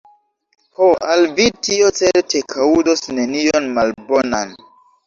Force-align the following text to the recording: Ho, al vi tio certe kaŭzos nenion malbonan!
Ho, 0.77 0.87
al 1.09 1.27
vi 1.39 1.45
tio 1.67 1.91
certe 2.01 2.43
kaŭzos 2.55 3.07
nenion 3.21 3.73
malbonan! 3.79 4.61